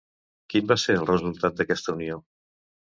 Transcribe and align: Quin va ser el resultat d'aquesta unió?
Quin 0.53 0.65
va 0.71 0.77
ser 0.85 0.97
el 1.01 1.07
resultat 1.11 1.63
d'aquesta 1.63 1.97
unió? 2.01 2.23